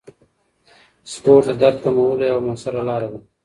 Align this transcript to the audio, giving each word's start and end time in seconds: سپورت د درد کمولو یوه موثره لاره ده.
سپورت 1.11 1.45
د 1.49 1.51
درد 1.61 1.77
کمولو 1.83 2.23
یوه 2.31 2.41
موثره 2.45 2.81
لاره 2.89 3.07
ده. 3.11 3.19